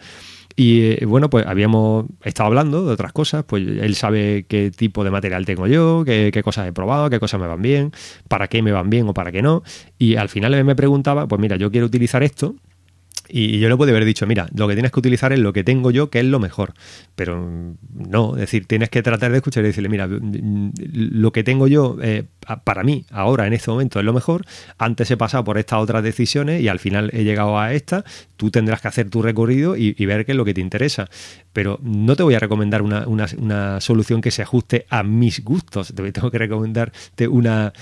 Y 0.56 0.92
eh, 0.92 1.04
bueno, 1.06 1.28
pues 1.28 1.46
habíamos 1.46 2.06
estado 2.24 2.46
hablando 2.46 2.65
de 2.70 2.92
otras 2.92 3.12
cosas, 3.12 3.44
pues 3.44 3.66
él 3.66 3.94
sabe 3.94 4.44
qué 4.48 4.70
tipo 4.70 5.04
de 5.04 5.10
material 5.10 5.44
tengo 5.44 5.66
yo, 5.66 6.04
qué, 6.04 6.40
cosas 6.44 6.68
he 6.68 6.72
probado, 6.72 7.10
qué 7.10 7.18
cosas 7.20 7.40
me 7.40 7.46
van 7.46 7.62
bien, 7.62 7.92
para 8.28 8.48
qué 8.48 8.62
me 8.62 8.72
van 8.72 8.90
bien 8.90 9.08
o 9.08 9.14
para 9.14 9.32
qué 9.32 9.42
no. 9.42 9.62
Y 9.98 10.16
al 10.16 10.28
final 10.28 10.54
él 10.54 10.64
me 10.64 10.76
preguntaba, 10.76 11.26
pues 11.26 11.40
mira, 11.40 11.56
yo 11.56 11.70
quiero 11.70 11.86
utilizar 11.86 12.22
esto, 12.22 12.56
y 13.28 13.58
yo 13.58 13.68
le 13.68 13.76
puedo 13.76 13.90
haber 13.90 14.04
dicho, 14.04 14.26
mira, 14.26 14.48
lo 14.54 14.68
que 14.68 14.74
tienes 14.74 14.92
que 14.92 15.00
utilizar 15.00 15.32
es 15.32 15.38
lo 15.40 15.52
que 15.52 15.64
tengo 15.64 15.90
yo, 15.90 16.10
que 16.10 16.20
es 16.20 16.24
lo 16.24 16.38
mejor. 16.38 16.74
Pero 17.16 17.74
no, 17.92 18.34
es 18.34 18.40
decir, 18.40 18.66
tienes 18.66 18.88
que 18.88 19.02
tratar 19.02 19.32
de 19.32 19.38
escuchar 19.38 19.64
y 19.64 19.68
decirle, 19.68 19.88
mira, 19.88 20.08
lo 20.08 21.32
que 21.32 21.42
tengo 21.42 21.66
yo, 21.66 21.96
eh, 22.02 22.24
para 22.64 22.82
mí, 22.82 23.04
ahora, 23.10 23.46
en 23.46 23.52
este 23.52 23.70
momento, 23.70 23.98
es 23.98 24.04
lo 24.04 24.12
mejor. 24.12 24.44
Antes 24.78 25.10
he 25.10 25.16
pasado 25.16 25.44
por 25.44 25.58
estas 25.58 25.80
otras 25.80 26.02
decisiones 26.02 26.62
y 26.62 26.68
al 26.68 26.78
final 26.78 27.10
he 27.12 27.24
llegado 27.24 27.58
a 27.58 27.72
esta. 27.72 28.04
Tú 28.36 28.50
tendrás 28.50 28.80
que 28.80 28.88
hacer 28.88 29.10
tu 29.10 29.22
recorrido 29.22 29.76
y, 29.76 29.94
ver 30.06 30.24
qué 30.24 30.32
es 30.32 30.36
lo 30.36 30.44
que 30.44 30.54
te 30.54 30.60
interesa. 30.60 31.08
Pero 31.52 31.80
no 31.82 32.14
te 32.16 32.22
voy 32.22 32.34
a 32.34 32.38
recomendar 32.38 32.82
una, 32.82 33.04
una 33.06 33.80
solución 33.80 34.20
que 34.20 34.30
se 34.30 34.42
ajuste 34.42 34.86
a 34.90 35.02
mis 35.02 35.42
gustos. 35.42 35.92
Te 35.94 36.12
tengo 36.12 36.30
que 36.30 36.38
recomendarte 36.38 37.26
una 37.26 37.72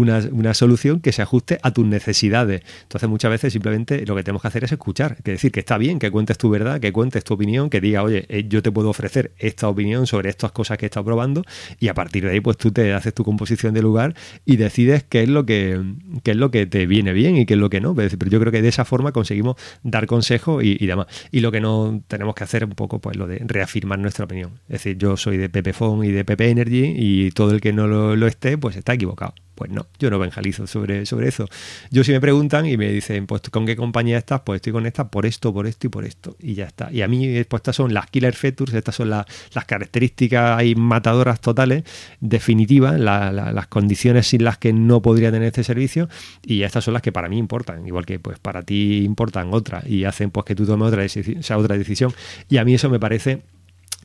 una, 0.00 0.54
solución 0.54 1.00
que 1.00 1.12
se 1.12 1.22
ajuste 1.22 1.58
a 1.62 1.70
tus 1.72 1.86
necesidades. 1.86 2.62
Entonces 2.82 3.08
muchas 3.08 3.30
veces 3.30 3.52
simplemente 3.52 4.04
lo 4.06 4.14
que 4.14 4.22
tenemos 4.22 4.42
que 4.42 4.48
hacer 4.48 4.64
es 4.64 4.72
escuchar, 4.72 5.16
que 5.22 5.32
decir 5.32 5.52
que 5.52 5.60
está 5.60 5.78
bien, 5.78 5.98
que 5.98 6.10
cuentes 6.10 6.38
tu 6.38 6.50
verdad, 6.50 6.80
que 6.80 6.92
cuentes 6.92 7.24
tu 7.24 7.34
opinión, 7.34 7.70
que 7.70 7.80
diga, 7.80 8.02
oye, 8.02 8.26
eh, 8.28 8.44
yo 8.48 8.62
te 8.62 8.70
puedo 8.70 8.90
ofrecer 8.90 9.32
esta 9.38 9.68
opinión 9.68 10.06
sobre 10.06 10.28
estas 10.30 10.52
cosas 10.52 10.78
que 10.78 10.86
he 10.86 10.88
estado 10.88 11.04
probando 11.04 11.44
y 11.80 11.88
a 11.88 11.94
partir 11.94 12.24
de 12.24 12.32
ahí 12.32 12.40
pues 12.40 12.56
tú 12.56 12.70
te 12.70 12.92
haces 12.92 13.14
tu 13.14 13.24
composición 13.24 13.74
de 13.74 13.82
lugar 13.82 14.05
y 14.44 14.56
decides 14.56 15.04
qué 15.04 15.22
es 15.22 15.28
lo 15.28 15.46
que, 15.46 15.80
es 16.24 16.36
lo 16.36 16.50
que 16.50 16.66
te 16.66 16.86
viene 16.86 17.12
bien 17.12 17.36
y 17.36 17.46
qué 17.46 17.54
es 17.54 17.60
lo 17.60 17.70
que 17.70 17.80
no. 17.80 17.94
Pero 17.94 18.08
yo 18.30 18.40
creo 18.40 18.52
que 18.52 18.62
de 18.62 18.68
esa 18.68 18.84
forma 18.84 19.12
conseguimos 19.12 19.56
dar 19.82 20.06
consejos 20.06 20.62
y, 20.64 20.86
demás. 20.86 21.06
Y 21.30 21.40
lo 21.40 21.50
que 21.52 21.60
no 21.60 22.02
tenemos 22.08 22.34
que 22.34 22.44
hacer 22.44 22.64
un 22.64 22.72
poco 22.72 23.00
pues 23.00 23.16
lo 23.16 23.26
de 23.26 23.40
reafirmar 23.44 23.98
nuestra 23.98 24.24
opinión. 24.24 24.60
Es 24.68 24.82
decir, 24.82 24.98
yo 24.98 25.16
soy 25.16 25.36
de 25.36 25.48
Pepefon 25.48 26.04
y 26.04 26.10
de 26.10 26.24
Pepe 26.24 26.50
Energy 26.50 26.94
y 26.96 27.30
todo 27.30 27.52
el 27.52 27.60
que 27.60 27.72
no 27.72 27.86
lo 27.86 28.26
esté 28.26 28.58
pues 28.58 28.76
está 28.76 28.94
equivocado. 28.94 29.34
Pues 29.56 29.70
no, 29.70 29.86
yo 29.98 30.10
no 30.10 30.16
evangelizo 30.16 30.66
sobre, 30.66 31.06
sobre 31.06 31.28
eso. 31.28 31.48
Yo 31.90 32.04
si 32.04 32.12
me 32.12 32.20
preguntan 32.20 32.66
y 32.66 32.76
me 32.76 32.92
dicen, 32.92 33.26
pues 33.26 33.40
¿con 33.50 33.64
qué 33.64 33.74
compañía 33.74 34.18
estás? 34.18 34.42
Pues 34.42 34.58
estoy 34.58 34.72
con 34.72 34.86
esta 34.86 35.08
por 35.08 35.24
esto, 35.24 35.52
por 35.52 35.66
esto 35.66 35.86
y 35.86 35.90
por 35.90 36.04
esto. 36.04 36.36
Y 36.38 36.54
ya 36.54 36.66
está. 36.66 36.92
Y 36.92 37.00
a 37.00 37.08
mí, 37.08 37.42
pues 37.44 37.60
estas 37.60 37.74
son 37.74 37.94
las 37.94 38.06
killer 38.08 38.34
features, 38.34 38.74
estas 38.74 38.94
son 38.94 39.08
las 39.08 39.24
características 39.66 40.58
ahí 40.58 40.74
matadoras 40.74 41.40
totales, 41.40 41.84
definitivas, 42.20 43.00
las 43.00 43.66
condiciones 43.68 44.26
sin 44.26 44.44
las 44.44 44.58
que 44.58 44.74
no 44.74 45.00
podría 45.00 45.32
tener 45.32 45.46
este 45.48 45.64
servicio. 45.64 46.10
Y 46.44 46.62
estas 46.62 46.84
son 46.84 46.92
las 46.92 47.02
que 47.02 47.10
para 47.10 47.30
mí 47.30 47.38
importan. 47.38 47.86
Igual 47.86 48.04
que 48.04 48.18
pues 48.18 48.38
para 48.38 48.62
ti 48.62 49.04
importan 49.04 49.54
otras 49.54 49.86
y 49.88 50.04
hacen 50.04 50.30
pues 50.30 50.44
que 50.44 50.54
tú 50.54 50.66
tomes 50.66 50.88
otra, 50.88 51.02
esa 51.04 51.56
otra 51.56 51.78
decisión. 51.78 52.12
Y 52.50 52.58
a 52.58 52.64
mí 52.66 52.74
eso 52.74 52.90
me 52.90 53.00
parece 53.00 53.40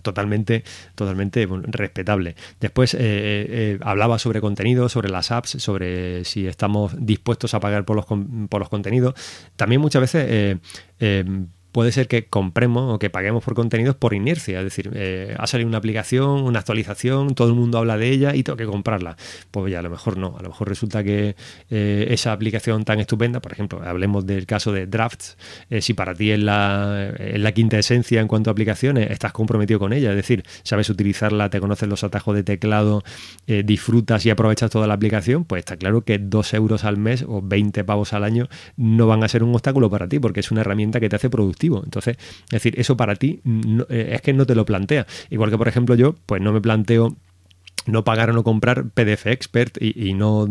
totalmente, 0.01 0.63
totalmente 0.95 1.47
respetable. 1.63 2.35
Después 2.59 2.93
eh, 2.93 2.97
eh, 3.01 3.45
eh, 3.49 3.79
hablaba 3.81 4.19
sobre 4.19 4.41
contenido, 4.41 4.89
sobre 4.89 5.09
las 5.09 5.31
apps, 5.31 5.51
sobre 5.51 6.25
si 6.25 6.47
estamos 6.47 6.93
dispuestos 6.97 7.53
a 7.53 7.59
pagar 7.59 7.85
por 7.85 7.95
los, 7.95 8.05
por 8.05 8.59
los 8.59 8.69
contenidos. 8.69 9.15
También 9.55 9.81
muchas 9.81 10.01
veces 10.01 10.59
puede 11.71 11.91
ser 11.91 12.07
que 12.07 12.25
compremos 12.25 12.93
o 12.93 12.99
que 12.99 13.09
paguemos 13.09 13.43
por 13.43 13.53
contenidos 13.53 13.95
por 13.95 14.13
inercia. 14.13 14.59
Es 14.59 14.65
decir, 14.65 14.91
eh, 14.93 15.35
ha 15.37 15.47
salido 15.47 15.67
una 15.67 15.77
aplicación, 15.77 16.43
una 16.43 16.59
actualización, 16.59 17.35
todo 17.35 17.47
el 17.47 17.55
mundo 17.55 17.77
habla 17.77 17.97
de 17.97 18.09
ella 18.09 18.35
y 18.35 18.43
tengo 18.43 18.57
que 18.57 18.65
comprarla. 18.65 19.17
Pues 19.51 19.71
ya 19.71 19.79
a 19.79 19.81
lo 19.81 19.89
mejor 19.89 20.17
no. 20.17 20.35
A 20.37 20.41
lo 20.41 20.49
mejor 20.49 20.67
resulta 20.67 21.03
que 21.03 21.35
eh, 21.69 22.07
esa 22.09 22.33
aplicación 22.33 22.85
tan 22.85 22.99
estupenda, 22.99 23.39
por 23.39 23.51
ejemplo, 23.51 23.81
hablemos 23.83 24.25
del 24.25 24.45
caso 24.45 24.71
de 24.71 24.87
Drafts, 24.87 25.37
eh, 25.69 25.81
si 25.81 25.93
para 25.93 26.13
ti 26.13 26.31
es 26.31 26.39
la, 26.39 27.13
la, 27.17 27.51
quinta 27.51 27.77
esencia 27.77 28.21
en 28.21 28.27
cuanto 28.27 28.49
a 28.49 28.51
aplicaciones, 28.51 29.09
estás 29.11 29.31
comprometido 29.31 29.79
con 29.79 29.93
ella. 29.93 30.09
Es 30.11 30.15
decir, 30.15 30.43
sabes 30.63 30.89
utilizarla, 30.89 31.49
te 31.49 31.59
conoces 31.59 31.87
los 31.87 32.03
atajos 32.03 32.35
de 32.35 32.43
teclado, 32.43 33.03
disfrutas 33.45 34.25
y 34.25 34.29
aprovechas 34.29 34.69
toda 34.71 34.87
la 34.87 34.93
aplicación, 34.93 35.43
pues 35.45 35.59
está 35.59 35.77
claro 35.77 36.01
que 36.01 36.19
dos 36.19 36.53
euros 36.53 36.83
al 36.83 36.97
mes 36.97 37.25
o 37.27 37.41
20 37.41 37.83
pavos 37.83 38.13
al 38.13 38.23
año 38.23 38.47
no 38.77 39.07
van 39.07 39.23
a 39.23 39.27
ser 39.27 39.43
un 39.43 39.53
obstáculo 39.53 39.89
para 39.89 40.07
ti 40.07 40.19
porque 40.19 40.39
es 40.39 40.51
una 40.51 40.61
herramienta 40.61 40.99
que 40.99 41.09
te 41.09 41.15
hace 41.15 41.29
entonces, 41.67 42.17
es 42.45 42.49
decir, 42.49 42.79
eso 42.79 42.97
para 42.97 43.15
ti 43.15 43.41
eh, 43.89 44.11
es 44.13 44.21
que 44.21 44.33
no 44.33 44.45
te 44.45 44.55
lo 44.55 44.65
plantea. 44.65 45.05
Igual 45.29 45.51
que, 45.51 45.57
por 45.57 45.67
ejemplo, 45.67 45.95
yo, 45.95 46.15
pues 46.25 46.41
no 46.41 46.51
me 46.53 46.61
planteo 46.61 47.15
no 47.85 48.03
pagar 48.03 48.29
o 48.29 48.33
no 48.33 48.43
comprar 48.43 48.89
PDF 48.89 49.27
Expert 49.27 49.77
y, 49.81 50.13
no 50.13 50.47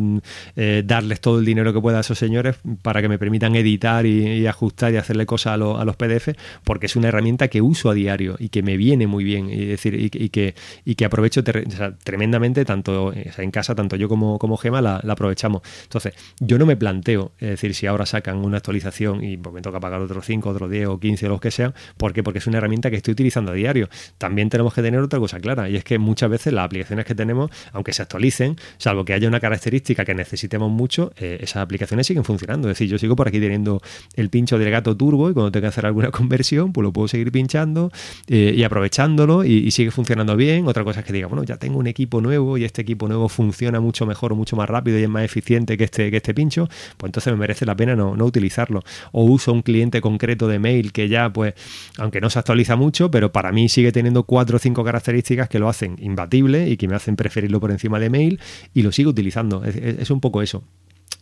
eh, 0.57 0.83
darles 0.85 1.21
todo 1.21 1.39
el 1.39 1.45
dinero 1.45 1.73
que 1.73 1.81
pueda 1.81 1.99
a 1.99 2.01
esos 2.01 2.19
señores 2.19 2.57
para 2.83 3.03
que 3.03 3.09
me 3.09 3.19
permitan 3.19 3.55
editar 3.55 4.07
y, 4.07 4.47
ajustar 4.47 4.93
y 4.93 4.97
hacerle 4.97 5.27
cosas 5.27 5.55
a, 5.55 5.57
los 5.57 5.97
PDF, 5.97 6.31
porque 6.65 6.87
es 6.87 6.97
una 6.97 7.09
herramienta 7.09 7.49
que 7.49 7.61
uso 7.61 7.91
a 7.91 7.95
diario 7.95 8.37
y 8.39 8.49
que 8.49 8.63
me 8.63 8.77
viene 8.77 9.07
muy 9.07 9.25
bien 9.25 9.51
y, 9.51 9.65
decir, 9.65 9.95
y, 9.95 10.29
que, 10.31 10.55
y 10.85 10.95
que 10.95 11.05
aprovecho 11.05 11.43
tremendamente, 11.45 12.65
tanto 12.65 13.13
en 13.15 13.51
casa, 13.51 13.75
tanto 13.75 13.97
yo 13.97 14.09
como, 14.09 14.39
como 14.39 14.57
Gema 14.57 14.81
la, 14.81 14.97
aprovechamos. 14.97 15.63
Entonces, 15.83 16.15
yo 16.41 16.59
no 16.59 16.67
me 16.67 16.77
planteo, 16.77 17.33
es 17.39 17.51
decir, 17.51 17.75
si 17.75 17.87
ahora 17.87 18.07
sacan 18.07 18.39
una 18.39 18.59
actualización 18.59 19.23
y 19.23 19.37
pues, 19.37 19.55
me 19.55 19.63
toca 19.63 19.81
pagar 19.81 20.01
otros 20.01 20.25
5, 20.25 20.49
otros 20.49 20.71
10 20.71 20.87
o 20.89 21.01
15 21.01 21.27
o 21.27 21.29
los 21.29 21.41
que 21.41 21.51
sean. 21.51 21.75
Porque 21.97 22.23
es 22.35 22.47
una 22.47 22.59
herramienta 22.59 22.91
que 22.91 22.97
estoy 22.97 23.13
utilizando 23.13 23.53
a 23.53 23.55
diario. 23.55 23.89
También 24.19 24.49
tenemos 24.49 24.75
que 24.75 24.83
tener 24.83 25.01
otra 25.01 25.19
cosa 25.19 25.41
clara 25.41 25.69
y 25.69 25.77
es 25.77 25.85
que 25.85 25.99
muchas 25.99 26.31
veces 26.31 26.53
las 26.53 26.65
aplicaciones 26.65 27.05
que 27.05 27.15
tenemos, 27.21 27.51
aunque 27.73 27.93
se 27.93 28.01
actualicen, 28.03 28.57
salvo 28.79 29.05
que 29.05 29.13
haya 29.13 29.29
una 29.29 29.41
característica 29.41 30.05
que 30.07 30.15
necesitemos 30.15 30.71
mucho, 30.71 31.13
eh, 31.19 31.39
esas 31.43 31.59
aplicaciones 31.59 32.07
siguen 32.07 32.25
funcionando. 32.25 32.69
Es 32.69 32.79
decir, 32.79 32.89
yo 32.89 32.99
sigo 32.99 33.15
por 33.15 33.29
aquí 33.29 33.41
teniendo 33.41 33.83
el 34.17 34.31
pincho 34.31 34.59
del 34.59 34.71
gato 34.71 34.97
turbo 34.97 35.29
y 35.29 35.35
cuando 35.35 35.53
tengo 35.53 35.65
que 35.65 35.69
hacer 35.69 35.85
alguna 35.85 36.11
conversión, 36.21 36.73
pues 36.73 36.83
lo 36.83 36.93
puedo 36.93 37.09
seguir 37.09 37.31
pinchando 37.31 37.93
eh, 38.27 38.55
y 38.57 38.63
aprovechándolo 38.63 39.45
y, 39.45 39.71
sigue 39.71 39.91
funcionando 39.91 40.35
bien. 40.37 40.67
Otra 40.67 40.83
cosa 40.83 41.01
es 41.01 41.07
que 41.07 41.13
diga, 41.13 41.29
bueno, 41.29 41.45
ya 41.45 41.57
tengo 41.57 41.79
un 41.79 41.87
equipo 41.87 42.21
nuevo 42.21 42.59
y 42.59 42.65
este 42.65 42.83
equipo 42.83 43.07
nuevo 43.07 43.29
funciona 43.29 43.79
mucho 43.81 44.05
mejor 44.05 44.35
mucho 44.35 44.57
más 44.57 44.69
rápido 44.69 44.99
y 44.99 45.03
es 45.03 45.09
más 45.09 45.25
eficiente 45.25 45.77
que 45.77 45.85
este, 45.85 46.11
que 46.11 46.17
este 46.17 46.35
pincho, 46.35 46.69
pues 46.97 47.09
entonces 47.09 47.33
me 47.33 47.39
merece 47.39 47.67
la 47.67 47.77
pena 47.77 47.95
no, 47.95 48.17
no 48.17 48.25
utilizarlo. 48.25 48.83
O 49.13 49.25
uso 49.25 49.53
un 49.53 49.63
cliente 49.63 50.01
concreto 50.01 50.49
de 50.49 50.59
mail 50.59 50.93
que 50.93 51.09
ya, 51.09 51.33
pues, 51.33 51.55
aunque 51.99 52.21
no 52.21 52.31
se 52.31 52.39
actualiza 52.39 52.77
mucho, 52.77 53.11
pero 53.11 53.31
para 53.31 53.53
mí 53.53 53.69
sigue 53.69 53.93
teniendo 53.93 54.25
cuatro 54.25 54.57
o 54.57 54.59
cinco 54.59 54.83
características 54.83 55.49
que 55.49 55.59
lo 55.59 55.69
hacen 55.69 55.97
imbatible 56.01 56.69
y 56.69 56.77
que 56.77 56.89
me 56.89 56.97
hacen 56.97 57.10
preferirlo 57.17 57.61
por 57.61 57.71
encima 57.71 57.99
de 57.99 58.11
mail 58.11 58.41
y 58.75 58.83
lo 58.83 58.93
sigo 58.93 59.11
utilizando. 59.11 59.65
es 59.65 60.11
un 60.11 60.21
poco 60.21 60.43
eso. 60.43 60.63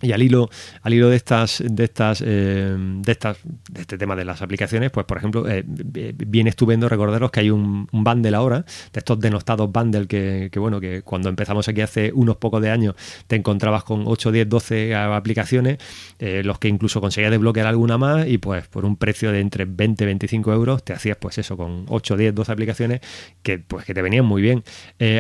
Y 0.01 0.13
al 0.13 0.23
hilo, 0.23 0.49
al 0.83 0.95
hilo 0.95 1.09
de 1.09 1.17
estas, 1.17 1.63
de 1.65 1.85
estas, 1.85 2.23
eh, 2.25 2.77
de 2.79 3.13
estas, 3.13 3.39
este 3.77 3.99
tema 3.99 4.15
de 4.15 4.25
las 4.25 4.43
aplicaciones, 4.43 4.93
pues 4.93 5.05
por 5.07 5.19
ejemplo, 5.19 5.49
eh, 5.49 5.65
viene 5.67 6.51
estupendo 6.51 6.89
recordaros 6.89 7.33
que 7.33 7.41
hay 7.41 7.51
un, 7.51 7.89
un, 7.91 8.05
bundle 8.05 8.37
ahora, 8.37 8.65
de 8.93 8.99
estos 8.99 9.19
denostados 9.19 9.73
bundle 9.73 10.07
que, 10.07 10.51
bueno, 10.57 10.81
que 10.81 11.03
cuando 11.03 11.29
empezamos 11.29 11.69
aquí 11.69 11.81
hace 11.81 12.13
unos 12.15 12.37
pocos 12.37 12.63
de 12.63 12.71
años 12.71 12.95
te 13.27 13.35
encontrabas 13.35 13.83
con 13.83 14.05
8, 14.07 14.31
10, 14.31 14.49
12 14.49 14.95
aplicaciones, 14.95 15.79
eh, 16.21 16.43
los 16.45 16.61
que 16.61 16.69
incluso 16.69 17.01
conseguías 17.01 17.33
desbloquear 17.33 17.67
alguna 17.67 17.99
más 17.99 18.29
y 18.29 18.39
pues 18.39 18.69
por 18.69 18.85
un 18.85 18.97
precio 18.97 19.33
de 19.33 19.41
entre 19.41 19.65
20 19.65 20.05
y 20.05 20.07
25 20.07 20.53
euros 20.53 20.85
te 20.85 20.93
hacías 20.93 21.17
pues 21.17 21.39
eso 21.39 21.57
con 21.57 21.87
8, 21.89 22.17
10, 22.17 22.35
12 22.37 22.53
aplicaciones 22.53 23.01
que 23.43 23.59
pues 23.59 23.85
que 23.85 23.95
te 23.95 24.03
venían 24.03 24.25
muy 24.25 24.43
bien. 24.43 24.63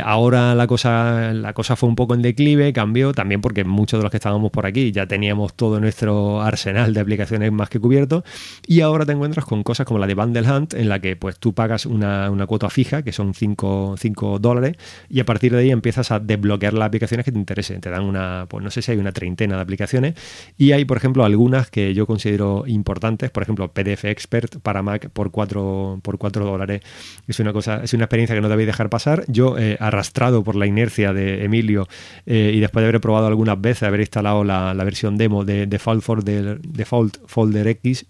ahora 0.05 0.55
la 0.55 0.69
cosa, 0.69 1.33
la 1.33 1.53
cosa 1.53 1.75
fue 1.75 1.89
un 1.89 1.97
poco 1.97 2.15
en 2.15 2.23
declive, 2.23 2.73
cambió 2.73 3.13
también 3.13 3.41
porque 3.41 3.65
muchos 3.65 3.99
de 3.99 4.05
los 4.05 4.11
que 4.13 4.19
estábamos 4.19 4.53
por 4.53 4.68
aquí 4.69 4.93
ya 4.93 5.07
teníamos 5.07 5.55
todo 5.55 5.81
nuestro 5.81 6.41
arsenal 6.41 6.95
de 6.95 7.01
aplicaciones 7.01 7.53
más 7.53 7.69
que 7.69 7.81
cubierto 7.81 8.25
y 8.67 8.81
ahora 8.81 9.05
te 9.05 9.13
encuentras 9.13 9.45
con 9.45 9.63
cosas 9.63 9.87
como 9.87 9.99
la 9.99 10.07
de 10.07 10.15
Bundle 10.15 10.51
Hunt 10.51 10.75
en 10.75 10.89
la 10.89 11.01
que 11.01 11.17
pues 11.17 11.39
tú 11.39 11.55
pagas 11.55 11.87
una, 11.87 12.31
cuota 12.47 12.71
fija 12.71 13.03
que 13.03 13.13
son 13.13 13.35
5, 13.35 13.97
dólares 14.41 14.77
y 15.09 15.21
a 15.21 15.25
partir 15.25 15.53
de 15.53 15.59
ahí 15.59 15.71
empiezas 15.71 16.11
a 16.11 16.21
desbloquear 16.21 16.75
las 16.75 16.87
aplicaciones 16.87 17.25
que 17.25 17.33
te 17.33 17.39
interesen. 17.39 17.81
Te 17.81 17.91
dan 17.91 18.05
una, 18.05 18.47
pues 18.49 18.63
no 18.63 18.71
sé 18.71 18.83
si 18.83 18.93
hay 18.93 18.99
una 18.99 19.13
treintena 19.13 19.57
de 19.57 19.63
aplicaciones 19.63 20.15
y 20.57 20.73
hay 20.73 20.85
por 20.85 20.97
ejemplo 20.97 21.25
algunas 21.25 21.71
que 21.71 21.95
yo 21.95 22.07
considero 22.07 22.65
importantes, 22.67 23.31
por 23.31 23.43
ejemplo 23.43 23.73
PDF 23.73 24.05
Expert 24.05 24.61
para 24.61 24.83
Mac 24.83 25.11
por 25.11 25.31
4 25.31 26.01
por 26.03 26.19
cuatro 26.19 26.45
dólares. 26.45 26.83
Es 27.27 27.41
una 27.41 27.53
cosa, 27.53 27.83
es 27.83 27.95
una 27.95 28.05
experiencia 28.05 28.35
que 28.35 28.41
no 28.41 28.49
debéis 28.49 28.67
dejar 28.67 28.91
pasar. 28.91 29.25
Yo 29.29 29.59
he 29.59 29.77
arrastrado 29.81 30.43
por 30.45 30.57
la 30.57 30.67
inercia 30.67 31.13
de 31.13 31.45
Emilio 31.45 31.89
eh, 32.27 32.53
y 32.55 32.61
después 32.61 32.83
de 32.83 32.89
haber 32.89 33.01
probado 33.01 33.27
algunas 33.27 33.61
veces, 33.61 33.85
haber 33.85 34.01
instalado 34.01 34.45
la 34.45 34.58
la, 34.75 34.85
versión 34.85 35.17
demo 35.17 35.45
de 35.45 35.67
Default 35.67 36.03
Folder, 36.03 36.61
Default 36.61 37.19
Folder 37.27 37.67
X 37.69 38.07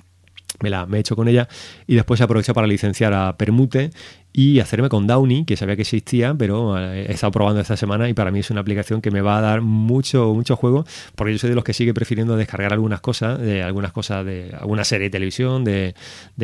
me 0.61 0.71
la 0.71 0.87
me 0.87 0.97
he 0.97 1.00
hecho 1.00 1.14
con 1.14 1.28
ella 1.28 1.49
y 1.87 1.95
después 1.95 2.21
aprovecho 2.21 2.55
para 2.55 2.67
licenciar 2.67 3.12
a 3.14 3.37
Permute 3.37 3.90
y 4.38 4.61
hacerme 4.61 4.88
con 4.88 5.09
Downy, 5.09 5.45
que 5.45 5.57
sabía 5.57 5.75
que 5.75 5.83
existía, 5.83 6.33
pero 6.33 6.78
eh, 6.78 7.07
he 7.09 7.12
estado 7.12 7.33
probando 7.33 7.61
esta 7.61 7.76
semana 7.76 8.09
y 8.09 8.14
para 8.14 8.30
mí 8.30 8.38
es 8.38 8.50
una 8.52 8.61
aplicación 8.61 9.00
que 9.00 9.11
me 9.11 9.21
va 9.21 9.37
a 9.37 9.40
dar 9.40 9.62
mucho, 9.62 10.33
mucho 10.33 10.54
juego, 10.54 10.87
porque 11.16 11.33
yo 11.33 11.40
soy 11.40 11.50
de 11.50 11.57
los 11.57 11.64
que 11.64 11.73
sigue 11.73 11.92
prefiriendo 11.92 12.37
descargar 12.37 12.73
algunas 12.73 13.00
cosas, 13.00 13.40
de 13.40 13.64
algunas 13.64 13.90
cosas 13.90 14.25
de 14.25 14.54
alguna 14.57 14.85
serie 14.85 15.07
de 15.07 15.11
televisión, 15.11 15.64
de, 15.64 15.92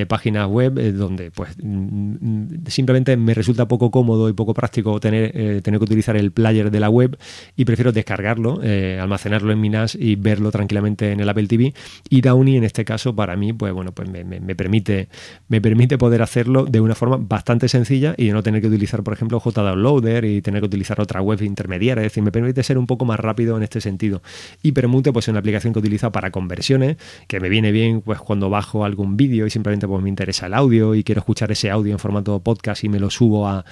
páginas 0.08 0.48
web, 0.48 0.76
eh, 0.80 0.90
donde 0.90 1.30
pues 1.30 1.50
mm, 1.62 2.66
simplemente 2.66 3.16
me 3.16 3.32
resulta 3.32 3.68
poco 3.68 3.92
cómodo 3.92 4.28
y 4.28 4.32
poco 4.32 4.54
práctico 4.54 4.98
tener, 4.98 5.30
eh, 5.32 5.60
tener 5.62 5.78
que 5.78 5.84
utilizar 5.84 6.16
el 6.16 6.32
player 6.32 6.72
de 6.72 6.80
la 6.80 6.90
web 6.90 7.16
y 7.54 7.64
prefiero 7.64 7.92
descargarlo, 7.92 8.60
almacenarlo 9.00 9.52
en 9.52 9.60
mi 9.60 9.68
NAS 9.68 9.94
y 9.94 10.16
verlo 10.16 10.50
tranquilamente 10.50 11.12
en 11.12 11.20
el 11.20 11.28
Apple 11.28 11.46
TV. 11.46 11.72
Y 12.10 12.22
Downy 12.22 12.56
en 12.56 12.64
este 12.64 12.84
caso 12.84 13.14
para 13.14 13.36
mí, 13.36 13.52
pues 13.52 13.72
bueno, 13.72 13.92
pues 13.92 14.10
me, 14.10 14.24
me 14.24 14.56
permite, 14.56 15.08
me 15.46 15.60
permite 15.60 15.96
poder 15.96 16.22
hacerlo 16.22 16.64
de 16.64 16.80
una 16.80 16.96
forma 16.96 17.18
bastante 17.20 17.68
sencilla 17.68 17.83
y 17.90 18.26
de 18.26 18.32
no 18.32 18.42
tener 18.42 18.60
que 18.60 18.68
utilizar, 18.68 19.02
por 19.02 19.14
ejemplo, 19.14 19.40
JDownloader 19.44 20.24
y 20.24 20.42
tener 20.42 20.60
que 20.60 20.66
utilizar 20.66 21.00
otra 21.00 21.20
web 21.20 21.42
intermediaria. 21.42 22.02
Es 22.02 22.12
decir, 22.12 22.22
me 22.22 22.32
permite 22.32 22.62
ser 22.62 22.78
un 22.78 22.86
poco 22.86 23.04
más 23.04 23.20
rápido 23.20 23.56
en 23.56 23.62
este 23.62 23.80
sentido. 23.80 24.22
Y 24.62 24.72
Permute, 24.72 25.12
pues 25.12 25.26
es 25.26 25.28
una 25.30 25.40
aplicación 25.40 25.72
que 25.72 25.78
utilizo 25.78 26.10
para 26.12 26.30
conversiones, 26.30 26.96
que 27.28 27.40
me 27.40 27.48
viene 27.48 27.72
bien 27.72 28.00
pues 28.00 28.18
cuando 28.18 28.50
bajo 28.50 28.84
algún 28.84 29.16
vídeo 29.16 29.46
y 29.46 29.50
simplemente 29.50 29.86
pues 29.86 30.02
me 30.02 30.08
interesa 30.08 30.46
el 30.46 30.54
audio 30.54 30.94
y 30.94 31.04
quiero 31.04 31.20
escuchar 31.20 31.50
ese 31.52 31.70
audio 31.70 31.92
en 31.92 31.98
formato 31.98 32.40
podcast 32.40 32.84
y 32.84 32.88
me 32.88 32.98
lo 32.98 33.10
subo 33.10 33.48
a, 33.48 33.64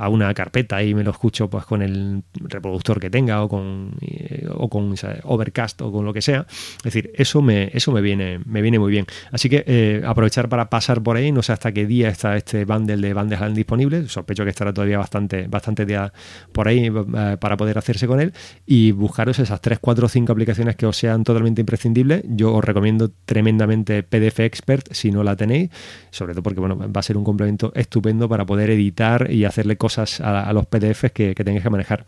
a 0.00 0.08
una 0.08 0.32
carpeta 0.32 0.82
y 0.82 0.94
me 0.94 1.04
lo 1.04 1.10
escucho 1.10 1.50
pues 1.50 1.66
con 1.66 1.82
el 1.82 2.22
reproductor 2.34 2.98
que 2.98 3.10
tenga 3.10 3.42
o 3.42 3.48
con, 3.50 3.92
eh, 4.00 4.48
o 4.50 4.70
con 4.70 4.94
Overcast 5.24 5.82
o 5.82 5.92
con 5.92 6.06
lo 6.06 6.14
que 6.14 6.22
sea. 6.22 6.46
Es 6.78 6.84
decir, 6.84 7.12
eso 7.14 7.42
me, 7.42 7.70
eso 7.74 7.92
me 7.92 8.00
viene, 8.00 8.40
me 8.46 8.62
viene 8.62 8.78
muy 8.78 8.90
bien. 8.90 9.04
Así 9.30 9.50
que 9.50 9.62
eh, 9.66 10.02
aprovechar 10.06 10.48
para 10.48 10.70
pasar 10.70 11.02
por 11.02 11.16
ahí, 11.16 11.32
no 11.32 11.42
sé 11.42 11.52
hasta 11.52 11.72
qué 11.72 11.86
día 11.86 12.08
está 12.08 12.36
este 12.36 12.64
bundle 12.64 12.96
de 12.96 13.12
bandes 13.50 13.56
disponible, 13.56 14.08
sospecho 14.08 14.44
que 14.44 14.50
estará 14.50 14.72
todavía 14.72 14.98
bastante, 14.98 15.46
bastante 15.48 15.86
día 15.86 16.12
por 16.52 16.68
ahí 16.68 16.86
eh, 16.86 17.36
para 17.40 17.56
poder 17.56 17.78
hacerse 17.78 18.06
con 18.06 18.20
él 18.20 18.32
y 18.66 18.92
buscaros 18.92 19.38
esas 19.38 19.60
3, 19.60 19.78
4 19.80 20.06
o 20.06 20.08
5 20.08 20.32
aplicaciones 20.32 20.76
que 20.76 20.86
os 20.86 20.96
sean 20.96 21.24
totalmente 21.24 21.60
imprescindibles. 21.60 22.22
Yo 22.26 22.54
os 22.54 22.64
recomiendo 22.64 23.10
tremendamente 23.24 24.02
PDF 24.02 24.40
Expert 24.40 24.92
si 24.92 25.10
no 25.10 25.22
la 25.22 25.36
tenéis, 25.36 25.70
sobre 26.10 26.32
todo 26.32 26.42
porque 26.42 26.60
bueno, 26.60 26.76
va 26.78 27.00
a 27.00 27.02
ser 27.02 27.16
un 27.16 27.24
complemento 27.24 27.72
estupendo 27.74 28.28
para 28.28 28.46
poder 28.46 28.70
editar 28.70 29.30
y 29.30 29.44
hacerle 29.44 29.76
cosas 29.76 30.20
a, 30.20 30.52
los 30.52 30.66
PDFs 30.66 31.12
que, 31.12 31.34
que 31.34 31.44
que 31.44 31.70
manejar. 31.70 32.04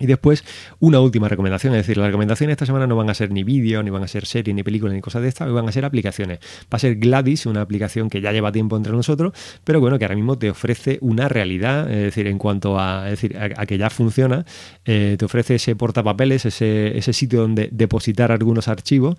Y 0.00 0.06
después, 0.06 0.44
una 0.80 0.98
última 0.98 1.28
recomendación, 1.28 1.72
es 1.74 1.82
decir, 1.82 1.96
las 1.96 2.06
recomendaciones 2.06 2.54
esta 2.54 2.66
semana 2.66 2.88
no 2.88 2.96
van 2.96 3.10
a 3.10 3.14
ser 3.14 3.30
ni 3.30 3.44
vídeo, 3.44 3.80
ni 3.80 3.90
van 3.90 4.02
a 4.02 4.08
ser 4.08 4.26
series, 4.26 4.52
ni 4.52 4.64
películas, 4.64 4.92
ni 4.92 5.00
cosas 5.00 5.22
de 5.22 5.28
estas, 5.28 5.52
van 5.52 5.68
a 5.68 5.72
ser 5.72 5.84
aplicaciones. 5.84 6.40
Va 6.64 6.76
a 6.76 6.78
ser 6.80 6.96
Gladys, 6.96 7.46
una 7.46 7.60
aplicación 7.60 8.10
que 8.10 8.20
ya 8.20 8.32
lleva 8.32 8.50
tiempo 8.50 8.76
entre 8.76 8.92
nosotros, 8.92 9.32
pero 9.62 9.78
bueno, 9.78 9.96
que 9.96 10.04
ahora 10.04 10.16
mismo 10.16 10.36
te 10.36 10.50
ofrece 10.50 10.98
una 11.00 11.28
realidad, 11.28 11.88
es 11.88 12.02
decir, 12.02 12.26
en 12.26 12.38
cuanto 12.38 12.76
a, 12.76 13.04
decir, 13.04 13.38
a, 13.38 13.66
que 13.66 13.78
ya 13.78 13.88
funciona, 13.88 14.44
eh, 14.84 15.14
te 15.16 15.24
ofrece 15.24 15.54
ese 15.54 15.76
portapapeles, 15.76 16.44
ese, 16.44 16.98
ese 16.98 17.12
sitio 17.12 17.42
donde 17.42 17.68
depositar 17.70 18.32
algunos 18.32 18.66
archivos 18.66 19.16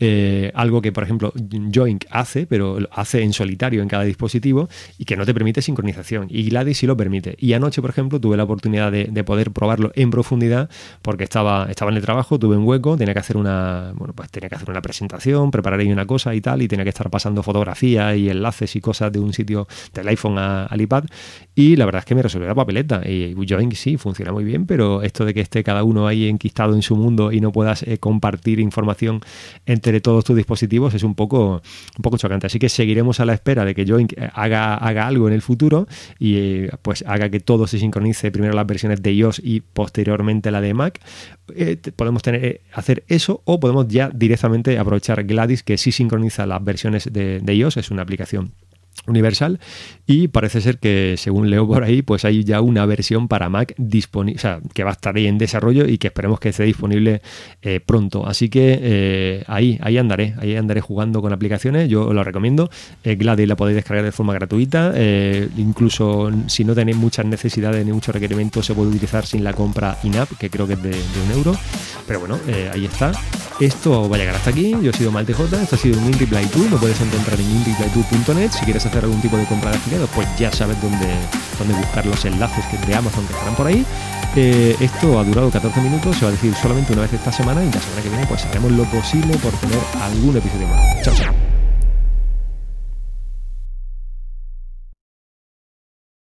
eh, 0.00 0.50
algo 0.54 0.82
que, 0.82 0.90
por 0.90 1.04
ejemplo, 1.04 1.32
Joink 1.72 2.06
hace, 2.10 2.46
pero 2.46 2.78
hace 2.90 3.22
en 3.22 3.32
solitario 3.32 3.80
en 3.80 3.88
cada 3.88 4.02
dispositivo 4.02 4.68
y 4.98 5.04
que 5.04 5.16
no 5.16 5.24
te 5.24 5.32
permite 5.32 5.62
sincronización. 5.62 6.26
Y 6.30 6.48
Gladys 6.48 6.78
sí 6.78 6.86
lo 6.86 6.96
permite. 6.96 7.36
Y 7.38 7.52
anoche, 7.52 7.80
por 7.80 7.90
ejemplo, 7.90 8.20
tuve 8.20 8.36
la 8.36 8.44
oportunidad 8.44 8.90
de, 8.90 9.24
poder 9.24 9.52
probarlo 9.52 9.90
en 9.94 10.10
profundidad 10.14 10.70
porque 11.02 11.24
estaba, 11.24 11.66
estaba 11.68 11.90
en 11.90 11.96
el 11.96 12.02
trabajo, 12.02 12.38
tuve 12.38 12.56
un 12.56 12.64
hueco, 12.64 12.96
tenía 12.96 13.14
que 13.14 13.20
hacer 13.20 13.36
una, 13.36 13.92
bueno, 13.96 14.14
pues 14.14 14.30
tenía 14.30 14.48
que 14.48 14.54
hacer 14.54 14.70
una 14.70 14.80
presentación, 14.80 15.50
preparar 15.50 15.80
ahí 15.80 15.90
una 15.90 16.06
cosa 16.06 16.34
y 16.34 16.40
tal, 16.40 16.62
y 16.62 16.68
tenía 16.68 16.84
que 16.84 16.90
estar 16.90 17.10
pasando 17.10 17.42
fotografías 17.42 18.16
y 18.16 18.30
enlaces 18.30 18.76
y 18.76 18.80
cosas 18.80 19.10
de 19.12 19.18
un 19.18 19.32
sitio 19.32 19.66
del 19.92 20.06
iPhone 20.08 20.38
al 20.38 20.80
iPad. 20.80 21.04
Y 21.56 21.76
la 21.76 21.84
verdad 21.84 22.00
es 22.00 22.06
que 22.06 22.14
me 22.14 22.22
resolvió 22.22 22.46
la 22.48 22.54
papeleta. 22.54 23.02
Y 23.08 23.34
Joink 23.34 23.74
sí, 23.74 23.96
funciona 23.96 24.32
muy 24.32 24.44
bien, 24.44 24.66
pero 24.66 25.02
esto 25.02 25.24
de 25.24 25.34
que 25.34 25.40
esté 25.40 25.64
cada 25.64 25.82
uno 25.82 26.06
ahí 26.06 26.28
enquistado 26.28 26.74
en 26.74 26.82
su 26.82 26.96
mundo 26.96 27.32
y 27.32 27.40
no 27.40 27.50
puedas 27.50 27.82
eh, 27.82 27.98
compartir 27.98 28.60
información 28.60 29.20
entre 29.66 30.00
todos 30.00 30.24
tus 30.24 30.36
dispositivos 30.36 30.94
es 30.94 31.02
un 31.02 31.14
poco, 31.14 31.60
un 31.96 32.02
poco 32.02 32.18
chocante. 32.18 32.46
Así 32.46 32.58
que 32.58 32.68
seguiremos 32.68 33.18
a 33.20 33.24
la 33.24 33.34
espera 33.34 33.64
de 33.64 33.74
que 33.74 33.84
Join 33.84 34.06
haga, 34.32 34.74
haga 34.76 35.06
algo 35.06 35.26
en 35.28 35.34
el 35.34 35.42
futuro 35.42 35.86
y 36.18 36.36
eh, 36.36 36.70
pues 36.82 37.04
haga 37.06 37.28
que 37.30 37.40
todo 37.40 37.66
se 37.66 37.78
sincronice 37.78 38.30
primero 38.30 38.54
las 38.54 38.66
versiones 38.66 39.02
de 39.02 39.12
iOS 39.12 39.40
y 39.42 39.60
posteriormente 39.60 40.03
la 40.04 40.60
de 40.60 40.74
Mac. 40.74 41.00
Eh, 41.54 41.76
podemos 41.96 42.22
tener, 42.22 42.44
eh, 42.44 42.60
hacer 42.72 43.04
eso 43.08 43.42
o 43.44 43.60
podemos 43.60 43.88
ya 43.88 44.10
directamente 44.12 44.78
aprovechar 44.78 45.24
Gladys 45.24 45.62
que 45.62 45.78
sí 45.78 45.92
sincroniza 45.92 46.46
las 46.46 46.62
versiones 46.64 47.12
de, 47.12 47.40
de 47.40 47.54
iOS, 47.54 47.76
es 47.76 47.90
una 47.90 48.02
aplicación 48.02 48.52
universal 49.06 49.60
y 50.06 50.28
parece 50.28 50.60
ser 50.60 50.78
que 50.78 51.16
según 51.18 51.50
leo 51.50 51.66
por 51.66 51.82
ahí 51.82 52.02
pues 52.02 52.24
hay 52.24 52.44
ya 52.44 52.60
una 52.60 52.86
versión 52.86 53.28
para 53.28 53.48
Mac 53.48 53.74
disponible 53.76 54.38
o 54.38 54.40
sea 54.40 54.60
que 54.72 54.84
va 54.84 54.90
a 54.90 54.92
estar 54.94 55.16
ahí 55.16 55.26
en 55.26 55.38
desarrollo 55.38 55.86
y 55.86 55.98
que 55.98 56.08
esperemos 56.08 56.40
que 56.40 56.50
esté 56.50 56.64
disponible 56.64 57.20
eh, 57.62 57.80
pronto. 57.84 58.26
Así 58.26 58.48
que 58.48 58.78
eh, 58.80 59.44
ahí 59.46 59.78
ahí 59.82 59.98
andaré 59.98 60.34
ahí 60.38 60.56
andaré 60.56 60.80
jugando 60.80 61.20
con 61.20 61.32
aplicaciones 61.32 61.88
yo 61.88 62.06
os 62.06 62.14
lo 62.14 62.24
recomiendo. 62.24 62.70
Eh, 63.02 63.16
Gladys 63.16 63.48
la 63.48 63.56
podéis 63.56 63.76
descargar 63.76 64.04
de 64.04 64.12
forma 64.12 64.32
gratuita 64.34 64.94
incluso 65.56 66.30
si 66.46 66.64
no 66.64 66.74
tenéis 66.74 66.96
muchas 66.96 67.26
necesidades 67.26 67.84
ni 67.84 67.92
muchos 67.92 68.14
requerimientos 68.14 68.66
se 68.66 68.74
puede 68.74 68.88
utilizar 68.88 69.26
sin 69.26 69.44
la 69.44 69.52
compra 69.52 69.98
in-app 70.02 70.30
que 70.38 70.50
creo 70.50 70.66
que 70.66 70.74
es 70.74 70.82
de, 70.82 70.90
un 70.90 71.32
euro. 71.32 71.56
Pero 72.06 72.20
bueno 72.20 72.38
ahí 72.72 72.84
está 72.84 73.12
esto 73.60 74.08
va 74.08 74.16
a 74.16 74.18
llegar 74.18 74.34
hasta 74.34 74.50
aquí 74.50 74.74
yo 74.82 74.90
he 74.90 74.92
sido 74.92 75.12
Malte 75.12 75.32
J 75.32 75.62
esto 75.62 75.76
ha 75.76 75.78
sido 75.78 75.98
un 75.98 76.06
InReply 76.06 76.46
2 76.46 76.70
lo 76.70 76.78
puedes 76.78 77.00
encontrar 77.00 77.38
en 77.38 77.46
inreply2.net 77.46 78.50
si 78.50 78.64
quieres 78.64 78.84
hacer 78.86 79.04
algún 79.04 79.20
tipo 79.20 79.36
de 79.36 79.44
compra 79.44 79.70
de 79.70 79.76
afiliados, 79.76 80.10
pues 80.14 80.28
ya 80.38 80.50
sabes 80.50 80.80
dónde, 80.80 81.06
dónde 81.58 81.74
buscar 81.74 82.06
los 82.06 82.24
enlaces 82.24 82.64
que 82.66 82.78
de 82.86 82.94
Amazon 82.94 83.26
que 83.26 83.32
estarán 83.32 83.54
por 83.54 83.66
ahí. 83.66 83.84
Eh, 84.36 84.76
esto 84.80 85.18
ha 85.18 85.24
durado 85.24 85.50
14 85.50 85.80
minutos, 85.80 86.16
se 86.16 86.24
va 86.24 86.28
a 86.28 86.32
decir 86.32 86.54
solamente 86.54 86.92
una 86.92 87.02
vez 87.02 87.12
esta 87.12 87.32
semana 87.32 87.62
y 87.62 87.66
la 87.66 87.80
semana 87.80 88.02
que 88.02 88.08
viene 88.08 88.26
pues 88.26 88.44
haremos 88.46 88.72
lo 88.72 88.84
posible 88.84 89.36
por 89.38 89.52
tener 89.52 89.78
algún 90.00 90.36
episodio 90.36 90.66
más. 90.68 91.02
Chao, 91.02 91.14
chao. 91.14 91.53